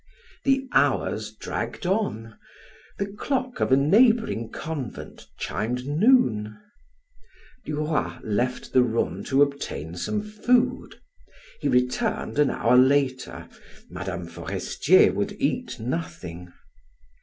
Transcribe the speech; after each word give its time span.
The 0.45 0.67
hours 0.73 1.31
dragged 1.31 1.85
on; 1.85 2.35
the 2.97 3.05
clock 3.05 3.59
of 3.59 3.71
a 3.71 3.77
neighboring 3.77 4.49
convent 4.51 5.27
chimed 5.37 5.85
noon. 5.85 6.57
Duroy 7.67 8.13
left 8.23 8.73
the 8.73 8.81
room 8.81 9.23
to 9.25 9.43
obtain 9.43 9.93
some 9.95 10.23
food. 10.23 10.95
He 11.59 11.67
returned 11.67 12.39
an 12.39 12.49
hour 12.49 12.77
later; 12.77 13.47
Mme. 13.91 14.25
Forestier 14.25 15.13
would 15.13 15.33
eat 15.33 15.79
nothing. 15.79 16.51